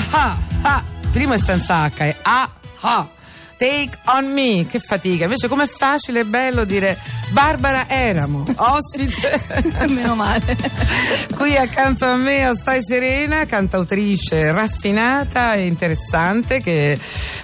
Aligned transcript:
Ah 0.00 0.06
ah 0.10 0.38
ah, 0.62 0.84
primo 1.10 1.34
è 1.34 1.38
senza 1.38 1.86
H, 1.88 1.96
è 1.98 2.16
ah 2.22 2.50
ah. 2.80 3.08
Take 3.56 3.90
on 4.06 4.32
me, 4.32 4.66
che 4.66 4.80
fatica. 4.80 5.24
Invece 5.24 5.46
com'è 5.46 5.66
facile 5.66 6.20
e 6.20 6.24
bello 6.24 6.64
dire 6.64 6.96
Barbara 7.30 7.88
Eramo, 7.88 8.42
ospite. 8.56 9.40
Meno 9.88 10.14
male. 10.14 10.56
Qui 11.36 11.56
accanto 11.56 12.04
a 12.04 12.16
me 12.16 12.44
a 12.44 12.54
Stai 12.54 12.80
Serena, 12.82 13.46
cantautrice 13.46 14.50
raffinata 14.52 15.54
e 15.54 15.66
interessante 15.66 16.60
che 16.60 16.98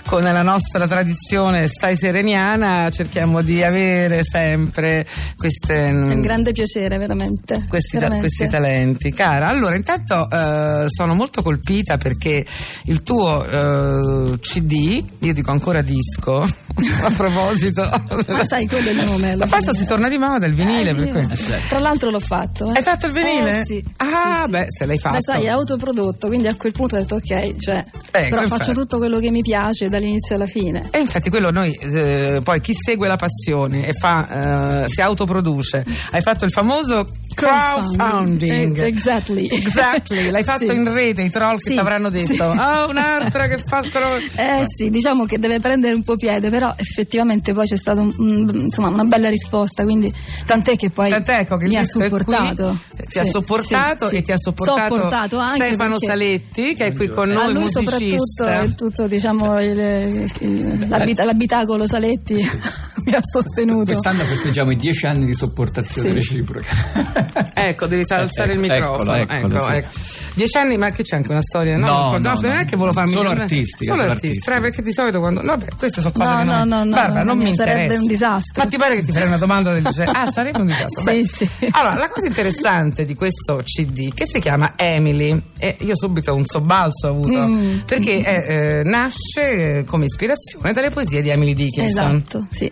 con 0.06 0.22
la 0.22 0.42
nostra 0.42 0.86
tradizione 0.86 1.66
stai 1.68 1.96
sereniana 1.96 2.88
cerchiamo 2.90 3.42
di 3.42 3.62
avere 3.62 4.22
sempre 4.24 5.04
queste, 5.36 5.84
È 5.86 5.90
un 5.90 6.20
grande 6.20 6.52
piacere, 6.52 6.96
veramente. 6.98 7.64
questi, 7.68 7.94
ta- 7.94 8.00
veramente. 8.08 8.28
questi 8.28 8.48
talenti. 8.48 9.12
Cara, 9.12 9.48
allora 9.48 9.74
intanto 9.74 10.28
eh, 10.30 10.84
sono 10.88 11.14
molto 11.14 11.42
colpita 11.42 11.96
perché 11.96 12.44
il 12.84 13.02
tuo 13.02 13.44
eh, 13.44 14.38
CD, 14.40 15.04
io 15.20 15.32
dico 15.32 15.50
ancora 15.50 15.80
disco, 15.82 16.40
a 17.02 17.10
proposito. 17.16 17.82
Ma 18.28 18.44
sai, 18.44 18.66
quello 18.66 18.88
è 18.88 18.92
il 18.92 19.04
nome. 19.04 19.32
fine. 19.36 19.46
Si 19.76 19.84
torna 19.84 20.08
di 20.08 20.18
moda 20.18 20.46
il 20.46 20.54
vinile, 20.54 20.90
Eh, 20.90 20.94
cui- 21.10 21.26
Tra 21.68 21.78
l'altro 21.78 22.10
l'ho 22.10 22.18
fatto. 22.18 22.68
eh. 22.72 22.76
Hai 22.76 22.82
fatto 22.82 23.06
il 23.06 23.12
vinile? 23.12 23.60
Eh, 23.60 23.64
sì. 23.64 23.84
Ah, 23.98 24.42
sì, 24.44 24.50
beh, 24.50 24.66
se 24.70 24.86
l'hai 24.86 24.98
fatto. 24.98 25.16
Beh, 25.16 25.22
sai, 25.22 25.44
è 25.44 25.48
autoprodotto, 25.48 26.26
quindi 26.26 26.46
a 26.48 26.54
quel 26.54 26.72
punto 26.72 26.96
ho 26.96 26.98
detto 26.98 27.16
ok, 27.16 27.56
cioè, 27.58 27.84
Ecco, 28.10 28.28
però 28.28 28.42
infatti. 28.42 28.48
faccio 28.48 28.72
tutto 28.72 28.98
quello 28.98 29.18
che 29.18 29.30
mi 29.30 29.42
piace 29.42 29.88
dall'inizio 29.88 30.34
alla 30.34 30.46
fine. 30.46 30.82
E 30.90 30.98
infatti 31.00 31.30
quello 31.30 31.50
noi, 31.50 31.72
eh, 31.74 32.40
poi 32.42 32.60
chi 32.60 32.74
segue 32.74 33.06
la 33.08 33.16
passione 33.16 33.86
e 33.86 33.92
fa, 33.92 34.84
eh, 34.84 34.88
si 34.88 35.00
autoproduce, 35.00 35.84
hai 36.12 36.22
fatto 36.22 36.44
il 36.44 36.50
famoso 36.50 37.06
crowdfunding. 37.36 38.76
Eh, 38.78 38.86
exactly. 38.86 39.46
Exactly, 39.48 40.30
l'hai 40.30 40.42
fatto 40.44 40.66
Sì. 40.68 40.74
in 40.74 40.92
rete, 40.92 41.22
i 41.22 41.30
troll 41.30 41.56
che 41.56 41.68
Sì, 41.70 41.72
ti 41.72 41.78
avranno 41.78 42.08
detto, 42.10 42.32
sì. 42.32 42.40
oh 42.58 42.88
un'altra 42.88 43.46
che 43.46 43.62
fa 43.66 43.82
sto... 43.84 43.98
Eh 44.36 44.64
sì, 44.66 44.90
diciamo 44.90 45.24
che 45.26 45.38
deve 45.38 45.60
prendere 45.60 45.94
un 45.94 46.02
po' 46.02 46.16
piede, 46.16 46.50
però 46.50 46.72
effettivamente 46.76 47.52
poi 47.52 47.66
c'è 47.66 47.76
stata 47.76 48.00
un- 48.00 48.50
insomma, 48.52 48.88
una 48.88 49.04
bella 49.04 49.28
risposta, 49.28 49.82
quindi 49.84 50.12
tant'è 50.46 50.76
che 50.76 50.90
poi 50.90 51.10
Tant'è 51.10 51.38
ecco 51.40 51.56
che 51.56 51.66
mi 51.68 51.76
ha 51.76 51.82
è 51.82 51.88
qui, 51.88 52.02
supportato. 52.02 52.78
ti 53.08 53.18
ha 53.18 53.24
sopportato 53.24 54.08
e 54.08 54.22
ti 54.22 54.32
ha 54.32 54.38
sopportato, 54.38 55.36
anche 55.38 55.66
Stefano 55.66 55.98
Saletti 55.98 56.74
che 56.74 56.86
è 56.86 56.92
qui 56.94 57.08
con 57.08 57.30
a 57.30 57.34
noi, 57.34 57.52
lui 57.52 57.62
musicista. 57.62 58.16
soprattutto 58.16 58.64
il 58.64 58.74
tutto 58.74 59.06
diciamo 59.06 59.60
il- 59.60 60.24
il- 60.40 60.86
l'abita- 60.88 61.24
l'abitacolo 61.24 61.86
Saletti 61.86 62.36
ha 63.16 63.20
sostenuto 63.22 63.84
Quest'anno 63.92 64.22
festeggiamo 64.22 64.70
i 64.70 64.76
dieci 64.76 65.06
anni 65.06 65.26
di 65.26 65.34
sopportazione 65.34 66.08
Sì. 66.10 66.14
reciproca. 66.14 67.50
Ecco, 67.54 67.86
devi 67.86 68.04
alzare 68.08 68.52
il 68.52 68.64
Ecco, 68.64 68.72
microfono. 68.74 69.14
eccolo, 69.14 69.38
eccolo, 69.38 69.64
sì. 69.66 69.72
ecco. 69.72 69.88
Dieci 70.36 70.58
anni, 70.58 70.76
ma 70.76 70.90
che 70.90 71.02
c'è 71.02 71.16
anche 71.16 71.30
una 71.30 71.40
storia? 71.40 71.78
No, 71.78 71.86
no, 71.86 72.18
non 72.18 72.38
no. 72.42 72.52
è 72.52 72.66
che 72.66 72.76
volevo 72.76 72.92
farmi 72.92 73.10
Solo 73.12 73.30
artistica, 73.30 73.94
Solo 73.94 74.12
eh, 74.12 74.60
perché 74.60 74.82
di 74.82 74.92
solito 74.92 75.18
quando. 75.18 75.40
Vabbè, 75.40 75.66
queste 75.78 76.02
sono 76.02 76.12
cose 76.12 76.30
No, 76.30 76.36
che 76.38 76.44
no, 76.44 76.52
non. 76.58 76.68
no, 76.68 76.84
no, 76.84 76.90
Barbara, 76.90 77.22
no, 77.22 77.34
non 77.34 77.38
mi 77.38 77.54
sarebbe 77.54 77.80
interessa. 77.84 78.00
un 78.02 78.06
disastro. 78.06 78.62
Ma 78.62 78.68
ti 78.68 78.76
pare 78.76 78.94
che 78.96 79.04
ti 79.06 79.12
farei 79.12 79.28
una 79.28 79.38
domanda 79.38 79.72
del 79.72 79.84
genere? 79.84 80.10
Ah, 80.18 80.30
sarebbe 80.30 80.60
un 80.60 80.66
disastro. 80.66 81.00
Sì, 81.00 81.04
Beh, 81.04 81.26
sì. 81.26 81.48
Allora, 81.70 81.94
la 81.94 82.08
cosa 82.08 82.26
interessante 82.26 83.06
di 83.06 83.14
questo 83.14 83.62
CD, 83.64 84.12
che 84.12 84.26
si 84.26 84.38
chiama 84.38 84.74
Emily, 84.76 85.40
e 85.58 85.76
io 85.80 85.96
subito 85.96 86.34
un 86.34 86.44
sobbalzo 86.44 87.06
ho 87.06 87.10
avuto, 87.12 87.40
Mm. 87.46 87.78
perché 87.86 88.20
è, 88.20 88.44
eh, 88.80 88.82
nasce 88.84 89.78
eh, 89.78 89.84
come 89.86 90.04
ispirazione 90.04 90.72
dalle 90.74 90.90
poesie 90.90 91.22
di 91.22 91.30
Emily 91.30 91.54
Dickinson. 91.54 92.16
esatto 92.16 92.46
sì 92.50 92.70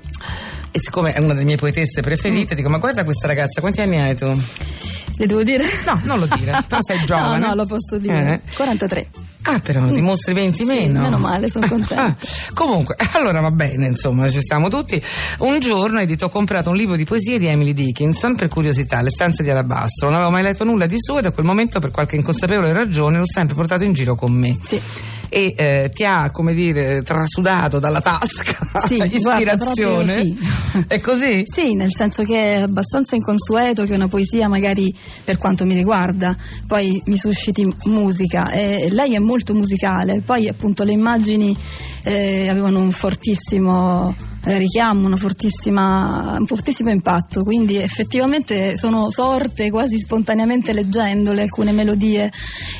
E 0.70 0.80
siccome 0.80 1.14
è 1.14 1.18
una 1.20 1.32
delle 1.32 1.44
mie 1.46 1.56
poetesse 1.56 2.02
preferite, 2.02 2.54
dico: 2.54 2.68
Ma 2.68 2.78
guarda 2.78 3.04
questa 3.04 3.26
ragazza, 3.26 3.60
quanti 3.60 3.80
anni 3.80 3.96
hai 3.96 4.16
tu? 4.16 4.26
Le 5.16 5.26
devo 5.26 5.42
dire 5.42 5.64
No, 5.86 6.00
non 6.04 6.18
lo 6.20 6.26
dire, 6.36 6.52
però 6.66 6.80
sei 6.82 6.98
giovane. 7.06 7.38
no 7.38 7.46
no 7.48 7.54
lo 7.54 7.66
posso 7.66 7.98
dire 7.98 8.40
Eh. 8.44 8.54
43 8.56 9.06
Ah, 9.46 9.58
però 9.60 9.84
dimostri 9.84 10.32
20 10.32 10.56
Sì, 10.56 10.64
meno. 10.64 11.02
meno 11.02 11.18
male, 11.18 11.50
sono 11.50 11.66
contenta. 11.68 12.16
Comunque, 12.54 12.96
allora 13.12 13.40
va 13.42 13.50
bene, 13.50 13.88
insomma, 13.88 14.30
ci 14.30 14.40
stiamo 14.40 14.70
tutti. 14.70 15.02
Un 15.40 15.60
giorno 15.60 15.98
hai 15.98 16.06
detto 16.06 16.24
ho 16.24 16.28
comprato 16.30 16.70
un 16.70 16.76
libro 16.76 16.97
di 16.97 17.04
poesie 17.04 17.38
di 17.38 17.44
Emily 17.47 17.74
Dickinson 17.74 18.36
per 18.36 18.48
curiosità, 18.48 19.03
Le 19.03 19.10
stanze 19.10 19.42
di 19.42 19.50
Alabastro. 19.50 20.06
Non 20.06 20.14
avevo 20.14 20.30
mai 20.30 20.44
letto 20.44 20.64
nulla 20.64 20.86
di 20.86 20.97
suo 20.98 21.19
e 21.19 21.22
da 21.22 21.30
quel 21.30 21.44
momento, 21.44 21.78
per 21.78 21.91
qualche 21.91 22.16
inconsapevole 22.16 22.72
ragione, 22.72 23.19
l'ho 23.19 23.26
sempre 23.30 23.54
portato 23.54 23.84
in 23.84 23.92
giro 23.92 24.14
con 24.14 24.32
me. 24.32 24.56
Sì. 24.64 24.80
E 25.28 25.54
eh, 25.56 25.90
ti 25.92 26.04
ha, 26.04 26.30
come 26.30 26.54
dire, 26.54 27.02
trasudato 27.02 27.78
dalla 27.78 28.00
tasca 28.00 28.56
Sì, 28.86 29.02
ispirazione. 29.12 30.12
sì. 30.12 30.38
È 30.86 31.00
così? 31.00 31.42
Sì, 31.44 31.74
nel 31.74 31.92
senso 31.94 32.22
che 32.24 32.56
è 32.56 32.62
abbastanza 32.62 33.16
inconsueto 33.16 33.84
che 33.84 33.94
una 33.94 34.08
poesia, 34.08 34.48
magari 34.48 34.94
per 35.24 35.38
quanto 35.38 35.64
mi 35.64 35.74
riguarda, 35.74 36.36
poi 36.66 37.00
mi 37.06 37.16
susciti 37.16 37.66
musica. 37.84 38.50
E 38.50 38.88
lei 38.90 39.14
è 39.14 39.18
molto 39.18 39.54
musicale, 39.54 40.20
poi 40.20 40.48
appunto 40.48 40.84
le 40.84 40.92
immagini 40.92 41.56
eh, 42.02 42.48
avevano 42.48 42.78
un 42.78 42.91
fortissimo 42.91 44.14
eh, 44.18 44.34
richiamo, 44.44 45.06
una 45.06 45.16
fortissima, 45.16 46.37
un 46.38 46.47
fortissimo 46.47 46.91
impatto, 46.91 47.43
quindi 47.43 47.77
effettivamente 47.77 48.77
sono 48.77 49.10
sorte 49.10 49.71
quasi 49.71 49.99
spontaneamente 49.99 50.72
leggendole 50.72 51.43
alcune 51.43 51.72
melodie 51.72 52.31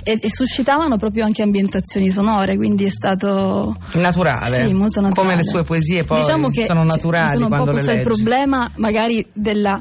e, 0.03 0.19
e 0.21 0.31
suscitavano 0.31 0.97
proprio 0.97 1.25
anche 1.25 1.43
ambientazioni 1.43 2.11
sonore, 2.11 2.57
quindi 2.57 2.85
è 2.85 2.91
stato 2.91 3.77
Naturale. 3.93 4.67
sì, 4.67 4.73
molto 4.73 5.01
naturale. 5.01 5.29
Come 5.29 5.43
le 5.43 5.49
sue 5.49 5.65
poesie 5.65 6.05
poi 6.05 6.21
diciamo 6.21 6.49
che 6.49 6.67
sono 6.67 6.85
naturali 6.85 7.33
sono 7.33 7.47
un 7.47 7.65
po' 7.65 7.71
questo 7.71 7.93
il 7.93 8.03
problema 8.03 8.71
magari 8.77 9.27
della 9.33 9.81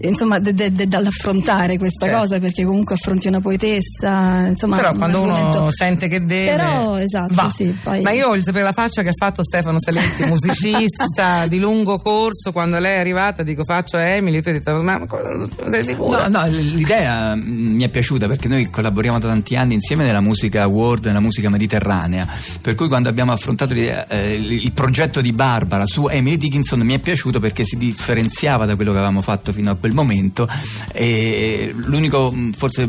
insomma 0.00 0.38
de- 0.38 0.52
de- 0.54 0.72
de- 0.72 0.86
dall'affrontare 0.86 1.78
questa 1.78 2.06
Certo. 2.06 2.20
cosa 2.20 2.38
perché 2.40 2.64
comunque 2.64 2.94
affronti 2.94 3.28
una 3.28 3.40
poetessa 3.40 4.46
insomma 4.48 4.76
Però 4.76 4.90
un 4.92 4.98
quando 4.98 5.20
uno 5.22 5.34
argomento- 5.34 5.70
sente 5.72 6.08
che 6.08 6.24
deve. 6.24 6.50
Però, 6.50 6.96
esatto, 6.98 7.34
va. 7.34 7.48
sì, 7.50 7.76
poi- 7.82 8.02
Ma 8.02 8.10
io 8.12 8.28
voglio 8.28 8.42
sapere 8.42 8.64
la 8.64 8.72
faccia 8.72 9.02
che 9.02 9.08
ha 9.08 9.14
fatto 9.16 9.42
Stefano 9.42 9.78
Saletti, 9.80 10.24
musicista 10.28 11.46
di 11.46 11.58
lungo 11.58 11.98
corso. 11.98 12.52
Quando 12.52 12.78
lei 12.78 12.96
è 12.96 13.00
arrivata, 13.00 13.42
dico 13.42 13.64
faccio 13.64 13.96
Emily. 13.96 14.40
Tu 14.42 14.48
hai 14.48 14.54
detto, 14.54 14.74
ma 14.82 14.98
cosa- 15.06 15.48
sei 15.70 15.84
sicura? 15.84 16.28
No, 16.28 16.40
no, 16.40 16.46
l'idea 16.48 17.34
mm, 17.34 17.74
mi 17.74 17.84
è 17.84 17.88
piaciuta 17.88 18.26
perché 18.26 18.48
noi 18.48 18.68
collaboriamo 18.70 19.18
da 19.18 19.28
tanti 19.28 19.56
anni 19.56 19.74
insieme 19.74 20.04
nella 20.04 20.20
musica 20.20 20.66
world, 20.66 21.04
nella 21.06 21.20
musica 21.20 21.48
mediterranea. 21.50 22.26
Per 22.60 22.74
cui 22.74 22.88
quando 22.88 23.08
abbiamo 23.08 23.32
affrontato 23.32 23.74
l'idea, 23.74 24.06
eh, 24.08 24.34
il 24.34 24.64
il 24.66 24.72
progetto 24.72 25.20
di 25.20 25.30
Barbara 25.32 25.86
su 25.86 26.08
Emily 26.08 26.38
Dickinson 26.38 26.80
mi 26.80 26.94
è 26.94 26.98
piaciuto 26.98 27.38
perché 27.40 27.62
si 27.64 27.76
differenziava 27.76 28.64
da 28.66 28.74
quello 28.74 28.90
che 28.90 28.96
avevamo 28.98 29.20
fatto 29.20 29.52
fino 29.52 29.70
a 29.70 29.76
quel 29.76 29.85
momento 29.92 30.48
e 30.92 31.72
l'unico 31.74 32.34
forse 32.52 32.88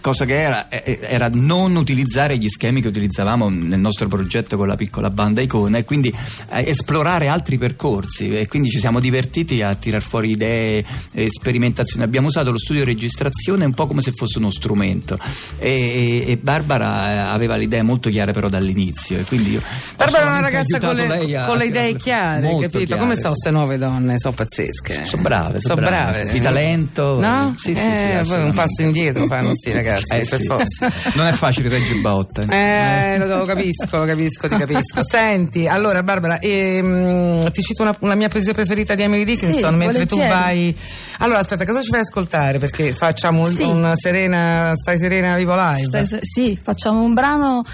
cosa 0.00 0.24
che 0.24 0.40
era 0.40 0.68
eh, 0.68 0.98
era 1.02 1.28
non 1.32 1.76
utilizzare 1.76 2.36
gli 2.38 2.48
schemi 2.48 2.80
che 2.80 2.88
utilizzavamo 2.88 3.48
nel 3.48 3.78
nostro 3.78 4.08
progetto 4.08 4.56
con 4.56 4.66
la 4.66 4.74
piccola 4.76 5.10
banda 5.10 5.40
Icona 5.40 5.78
e 5.78 5.84
quindi 5.84 6.08
eh, 6.50 6.68
esplorare 6.68 7.28
altri 7.28 7.58
percorsi 7.58 8.28
e 8.28 8.46
quindi 8.48 8.70
ci 8.70 8.78
siamo 8.78 9.00
divertiti 9.00 9.62
a 9.62 9.74
tirar 9.74 10.02
fuori 10.02 10.30
idee 10.30 10.84
e 11.12 11.28
sperimentazioni 11.30 12.04
abbiamo 12.04 12.28
usato 12.28 12.50
lo 12.50 12.58
studio 12.58 12.84
di 12.84 12.90
registrazione 12.92 13.64
un 13.64 13.74
po' 13.74 13.86
come 13.86 14.02
se 14.02 14.12
fosse 14.12 14.38
uno 14.38 14.50
strumento 14.50 15.18
e, 15.58 16.24
e- 16.26 16.36
Barbara 16.40 17.10
eh, 17.10 17.18
aveva 17.34 17.56
le 17.56 17.64
idee 17.64 17.82
molto 17.82 18.10
chiare 18.10 18.32
però 18.32 18.48
dall'inizio 18.48 19.18
e 19.18 19.24
quindi 19.24 19.52
io 19.52 19.62
Barbara 19.96 20.22
è 20.24 20.26
una 20.28 20.40
ragazza 20.40 20.78
con 20.78 20.94
le, 20.94 21.36
a 21.36 21.46
con 21.46 21.56
le 21.56 21.66
idee 21.66 21.96
chiare, 21.96 22.48
capito? 22.60 22.78
chiare, 22.84 23.00
Come 23.00 23.14
sì. 23.14 23.20
sono 23.20 23.32
queste 23.32 23.50
nuove 23.50 23.78
donne? 23.78 24.18
Sono 24.18 24.34
pazzesche. 24.34 25.04
Sono 25.06 25.22
brave, 25.22 25.60
sono 25.60 25.74
Sono 25.74 25.86
brave, 25.88 26.12
brave. 26.22 26.32
di 26.32 26.40
talento. 26.40 27.20
No? 27.20 27.54
Sì, 27.56 27.74
sì, 27.74 27.80
sì, 27.80 27.86
eh, 27.86 28.22
poi 28.26 28.42
un 28.44 28.54
passo 28.54 28.82
indietro 28.82 29.26
fanno 29.26 29.54
sti 29.54 29.72
ragazzi, 29.72 29.87
Eh, 29.96 30.26
per 30.28 30.38
sì. 30.40 30.44
forza. 30.44 30.92
Non 31.18 31.26
è 31.26 31.32
facile 31.32 31.68
reggere 31.68 32.00
botte. 32.00 32.46
Eh, 32.48 33.18
lo, 33.18 33.26
lo 33.38 33.44
capisco, 33.44 33.96
lo 33.98 34.04
capisco, 34.04 34.48
ti 34.48 34.56
capisco. 34.56 35.02
Senti, 35.02 35.66
allora 35.66 36.02
Barbara, 36.02 36.38
ehm, 36.38 37.50
ti 37.50 37.62
cito 37.62 37.82
una, 37.82 37.94
una 38.00 38.14
mia 38.14 38.28
poesia 38.28 38.52
preferita 38.54 38.94
di 38.94 39.02
Emily 39.02 39.24
Dickinson 39.24 39.72
Sì, 39.72 39.76
mentre 39.78 40.06
tu 40.06 40.16
volentieri. 40.16 40.42
vai. 40.42 40.76
Allora, 41.20 41.40
aspetta, 41.40 41.64
cosa 41.64 41.80
ci 41.82 41.88
fai 41.88 42.00
ascoltare? 42.00 42.58
Perché 42.58 42.92
facciamo 42.94 43.42
un- 43.42 43.52
Sì. 43.52 43.62
una 43.64 43.96
serena, 43.96 44.72
stai 44.76 44.98
serena 44.98 45.36
vivo 45.36 45.54
live. 45.56 46.04
Stai 46.04 46.20
sì, 46.22 46.58
facciamo 46.62 47.02
un 47.02 47.14
brano 47.14 47.64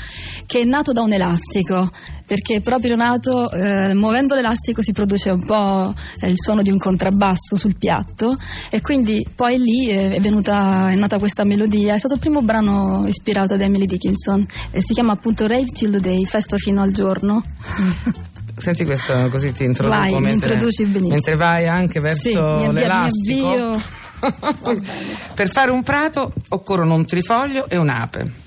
che 0.47 0.61
è 0.61 0.65
nato 0.65 0.93
da 0.93 1.03
un 1.03 1.13
elastico, 1.13 1.91
perché 2.27 2.61
proprio 2.61 2.97
nato, 2.97 3.51
eh, 3.51 3.93
muovendo 3.95 4.35
l'elastico 4.35 4.83
si 4.83 4.93
produce 4.93 5.31
un 5.31 5.45
po' 5.45 5.93
eh, 6.21 6.29
il 6.31 6.37
suono 6.37 6.63
di 6.63 6.71
un 6.71 6.79
contrabbasso 6.79 7.57
sul 7.57 7.77
piatto 7.77 8.37
e 8.71 8.81
quindi 8.81 9.27
poi 9.35 9.59
lì 9.59 9.89
è, 9.89 10.21
venuta, 10.21 10.91
è 10.91 10.95
nata 10.95 11.19
questa 11.19 11.45
melodia. 11.45 11.95
È 11.95 11.99
stato 11.99 12.15
il 12.15 12.21
primo 12.21 12.43
brano 12.43 13.05
ispirato 13.07 13.55
ad 13.55 13.61
Emily 13.61 13.87
Dickinson 13.87 14.47
e 14.71 14.81
si 14.83 14.93
chiama 14.95 15.13
appunto 15.13 15.47
Rave 15.47 15.67
Till 15.67 15.91
the 15.91 16.01
Day, 16.01 16.25
festa 16.25 16.57
fino 16.57 16.83
al 16.83 16.93
giorno. 16.93 17.43
Senti 18.57 18.85
questo, 18.85 19.29
così 19.31 19.53
ti 19.53 19.65
introduco. 19.65 19.99
Vai, 19.99 20.13
mi 20.15 20.21
mentre, 20.21 20.53
introduci 20.53 20.85
benissimo. 20.85 21.09
Mentre 21.13 21.37
vai 21.37 21.67
anche 21.67 21.99
Sì, 21.99 22.35
verso 22.35 22.41
mi 22.41 22.67
avvio- 22.67 22.69
mi 22.69 22.75
l'elastico. 22.75 23.49
avvio. 23.49 23.83
per 25.35 25.51
fare 25.51 25.71
un 25.71 25.83
prato 25.83 26.33
occorrono 26.51 26.95
un 26.95 27.05
trifoglio 27.05 27.69
e 27.69 27.77
un'ape. 27.77 28.43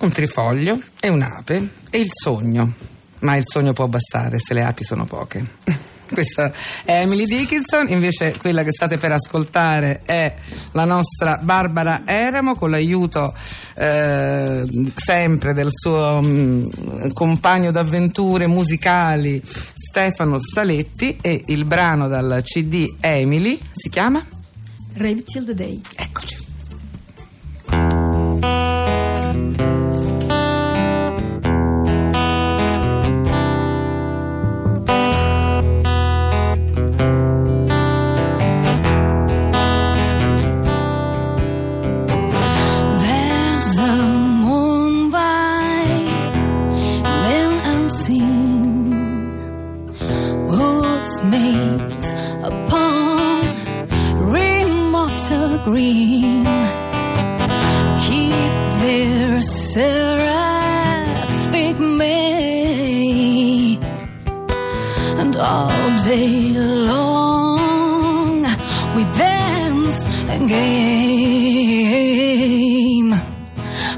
Un 0.00 0.10
trifoglio 0.12 0.80
e 1.00 1.08
un'ape 1.08 1.68
e 1.90 1.98
il 1.98 2.08
sogno. 2.12 2.72
Ma 3.20 3.36
il 3.36 3.44
sogno 3.44 3.72
può 3.72 3.88
bastare 3.88 4.38
se 4.38 4.54
le 4.54 4.62
api 4.62 4.84
sono 4.84 5.04
poche. 5.06 5.44
Questa 6.08 6.50
è 6.84 7.00
Emily 7.02 7.26
Dickinson, 7.26 7.88
invece 7.90 8.34
quella 8.38 8.62
che 8.62 8.72
state 8.72 8.96
per 8.96 9.12
ascoltare 9.12 10.00
è 10.04 10.34
la 10.72 10.84
nostra 10.84 11.38
Barbara 11.40 12.02
Eramo 12.06 12.54
con 12.54 12.70
l'aiuto 12.70 13.34
eh, 13.74 14.64
sempre 14.94 15.52
del 15.52 15.68
suo 15.70 16.20
mh, 16.22 17.12
compagno 17.12 17.70
d'avventure 17.70 18.46
musicali 18.46 19.42
Stefano 19.44 20.38
Saletti 20.40 21.18
e 21.20 21.42
il 21.46 21.64
brano 21.66 22.08
dal 22.08 22.40
CD 22.42 22.96
Emily 23.00 23.60
si 23.70 23.90
chiama? 23.90 24.24
Rave 24.94 25.22
Till 25.24 25.44
the 25.44 25.54
Day. 25.54 25.80
May, 61.78 63.78
and 65.16 65.36
all 65.36 65.70
day 66.04 66.52
long 66.92 68.42
we 68.96 69.04
dance 69.16 70.06
and 70.28 70.48
game. 70.48 70.72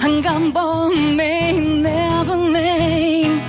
And 0.04 0.22
Gambon 0.24 1.16
may 1.16 1.52
never 1.82 2.36
name 2.36 3.40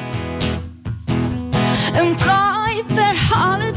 employ 1.95 2.83
their 2.95 3.15
holiday. 3.15 3.70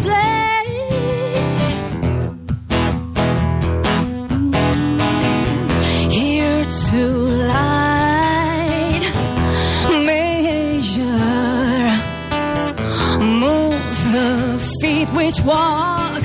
Which 15.24 15.40
walk 15.40 16.22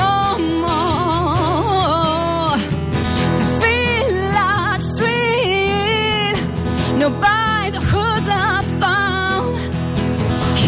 no 0.00 0.38
more. 0.64 2.56
The 3.40 3.46
village 3.62 4.84
street, 4.94 6.36
no 7.00 7.10
by 7.10 7.70
the 7.72 7.80
hood 7.90 8.24
I 8.28 8.62
found. 8.82 9.56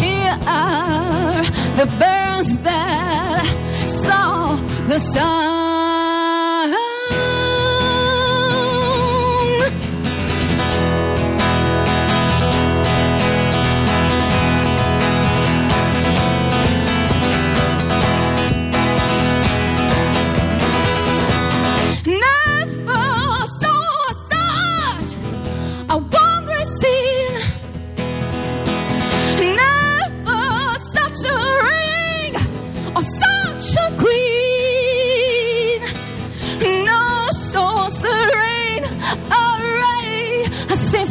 Here 0.01 0.37
are 0.45 1.45
the 1.79 1.87
birds 2.01 2.51
that 2.63 3.45
saw 3.87 4.57
the 4.87 4.99
sun. 4.99 5.66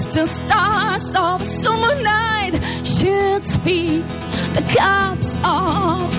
The 0.05 0.27
stars 0.27 1.15
of 1.15 1.41
a 1.41 1.45
summer 1.45 1.95
night 2.03 2.53
should 2.85 3.45
speak 3.45 4.05
the 4.53 4.63
cups 4.77 5.39
of 5.43 6.13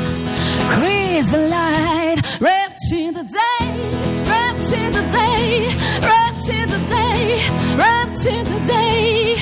chrysolite 0.74 2.42
wrapped 2.42 2.92
in 2.92 3.14
the 3.14 3.24
day, 3.24 3.66
wrapped 4.30 4.74
in 4.74 4.94
the 4.94 5.06
day, 5.12 5.68
wrapped 6.02 6.50
in 6.50 6.68
the 6.70 6.82
day, 6.90 7.40
wrapped 7.78 8.26
in 8.26 8.46
the 8.46 8.60
day, 8.66 9.36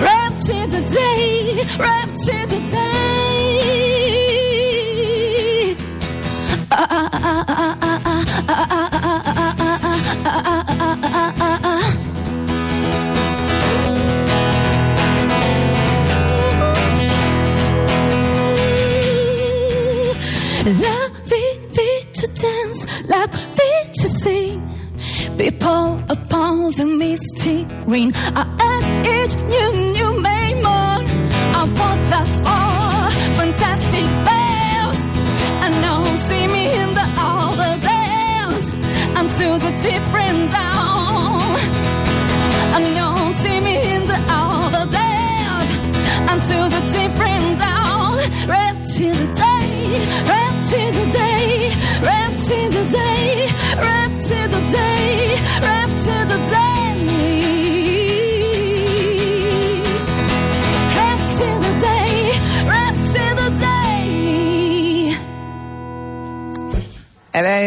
wrapped 0.00 0.48
in 0.48 0.70
the 0.70 0.82
day, 0.94 1.64
wrapped 1.78 2.28
in 2.28 2.48
the 2.48 2.70
day. 2.70 2.87
Green 27.84 28.12
are 28.34 28.48
as 28.60 28.84
each 29.14 29.34
new, 29.52 29.70
new 29.96 30.20
May 30.20 30.54
morn. 30.62 31.04
I 31.58 31.62
want 31.78 32.02
the 32.12 32.22
four 32.42 33.00
fantastic 33.38 34.06
bells. 34.26 35.00
And 35.64 35.72
now 35.86 36.04
see 36.28 36.46
me 36.48 36.64
in 36.82 36.94
the 36.94 37.08
other 37.16 37.72
dance 37.80 38.66
until 39.20 39.58
the 39.58 39.72
different 39.82 40.50
down. 40.50 41.58
And 42.74 42.84
now 42.94 43.30
see 43.32 43.60
me 43.60 43.76
in 43.94 44.02
the 44.06 44.20
other 44.28 44.84
dance 44.90 45.70
until 46.32 46.64
the 46.74 46.82
different 46.96 47.58
down. 47.58 48.18
Wrapped 48.48 48.84
to 48.96 49.06
the 49.20 49.28
day, 49.34 50.47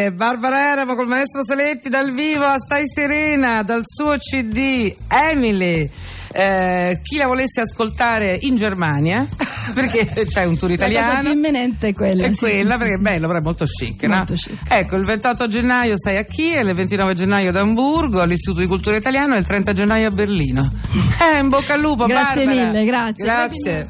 Barbara 0.10 0.72
Eramo 0.72 0.96
col 0.96 1.08
maestro 1.08 1.46
Saletti 1.46 1.90
dal 1.90 2.12
vivo 2.12 2.46
a 2.46 2.58
Stai 2.58 2.86
Serena 2.88 3.62
dal 3.62 3.84
suo 3.86 4.18
CD 4.18 4.96
Emily. 5.08 5.90
Eh, 6.34 7.00
chi 7.04 7.18
la 7.18 7.28
volesse 7.28 7.60
ascoltare 7.60 8.38
in 8.42 8.56
Germania, 8.56 9.28
perché 9.76 10.08
c'è 10.26 10.46
un 10.46 10.58
tour 10.58 10.72
La 10.72 10.78
cosa 10.78 10.90
italiano. 10.90 11.20
più 11.24 11.32
imminente 11.32 11.90
è 11.90 11.94
quella. 11.94 12.26
È 12.26 12.34
sì, 12.34 12.40
quella 12.40 12.72
sì, 12.74 12.78
perché 12.80 12.94
è 12.94 12.98
sì. 12.98 13.04
bello, 13.04 13.28
però 13.28 13.40
è 13.40 13.44
molto 13.44 13.66
chic, 13.66 14.04
no? 14.04 14.16
Molto 14.16 14.34
chic. 14.36 14.54
Ecco, 14.70 14.96
il 14.96 15.04
28 15.06 15.48
gennaio 15.50 15.98
stai 15.98 16.16
a 16.18 16.24
Kiel, 16.24 16.70
il 16.70 16.74
29 16.76 17.14
gennaio 17.16 17.50
ad 17.50 17.58
Amburgo, 17.58 18.22
all'Istituto 18.22 18.62
di 18.62 18.68
Cultura 18.68 18.96
Italiano 18.96 19.36
e 19.36 19.40
il 19.40 19.46
30 19.46 19.74
gennaio 19.74 20.08
a 20.08 20.12
Berlino. 20.12 20.72
Eh, 21.20 21.40
in 21.40 21.50
bocca 21.50 21.74
al 21.74 21.82
lupo, 21.82 22.06
Grazie 22.06 22.46
Barbara. 22.46 22.66
mille, 22.66 22.86
grazie. 22.86 23.24
Grazie. 23.26 23.88